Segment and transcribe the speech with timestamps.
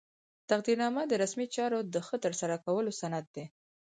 [0.49, 3.45] تقدیرنامه د رسمي چارو د ښه ترسره کولو سند دی.